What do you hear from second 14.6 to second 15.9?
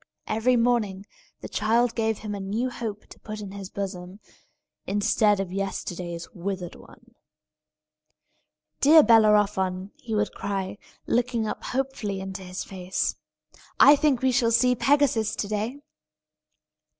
Pegasus to day!"